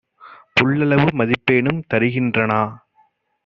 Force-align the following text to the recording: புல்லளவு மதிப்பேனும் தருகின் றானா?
புல்லளவு 0.55 1.07
மதிப்பேனும் 1.13 1.83
தருகின் 1.93 2.33
றானா? 2.33 2.61